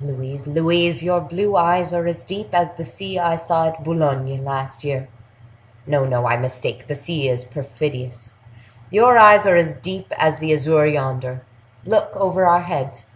[0.00, 4.44] "Louise, Louise, your blue eyes are as deep as the sea I saw at Boulogne
[4.44, 5.06] last year!
[5.86, 8.34] No, no, I mistake—the sea is perfidious:
[8.90, 13.06] your eyes are as deep as the azure yonder—look!—over our heads!"